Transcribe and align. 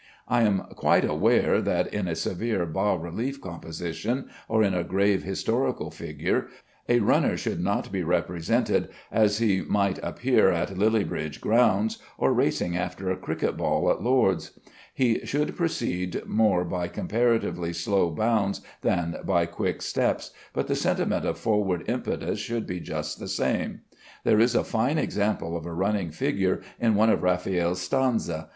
I 0.27 0.41
am 0.41 0.61
quite 0.73 1.05
aware 1.05 1.61
that 1.61 1.93
in 1.93 2.07
a 2.07 2.15
severe 2.15 2.65
bas 2.65 2.99
relief 2.99 3.39
composition, 3.39 4.31
or 4.49 4.63
in 4.63 4.73
a 4.73 4.83
grave 4.83 5.21
historical 5.21 5.91
picture, 5.91 6.47
a 6.89 6.97
runner 7.01 7.37
should 7.37 7.61
not 7.61 7.91
be 7.91 8.01
represented 8.01 8.89
as 9.11 9.37
he 9.37 9.61
might 9.61 9.99
appear 10.01 10.49
at 10.49 10.75
Lilliebridge 10.75 11.39
grounds, 11.39 11.99
or 12.17 12.33
racing 12.33 12.75
after 12.75 13.11
a 13.11 13.15
cricket 13.15 13.57
ball 13.57 13.91
at 13.91 14.01
Lord's. 14.01 14.57
He 14.91 15.23
should 15.23 15.55
proceed 15.55 16.25
more 16.25 16.65
by 16.65 16.87
comparatively 16.87 17.71
slow 17.71 18.09
bounds 18.09 18.61
than 18.81 19.17
by 19.23 19.45
quick 19.45 19.83
steps, 19.83 20.31
but 20.51 20.65
the 20.65 20.75
sentiment 20.75 21.25
of 21.25 21.37
forward 21.37 21.83
impetus 21.87 22.39
should 22.39 22.65
be 22.65 22.79
just 22.79 23.19
the 23.19 23.27
same. 23.27 23.81
There 24.23 24.39
is 24.39 24.55
a 24.55 24.63
fine 24.63 24.97
example 24.97 25.55
of 25.55 25.67
a 25.67 25.71
running 25.71 26.09
figure 26.09 26.61
in 26.79 26.95
one 26.95 27.11
of 27.11 27.21
Raffaelle's 27.21 27.87
stanze. 27.87 28.45